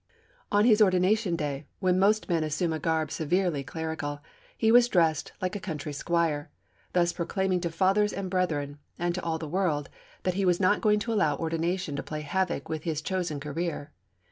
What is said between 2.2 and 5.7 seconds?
men assume a garb severely clerical, he was dressed like a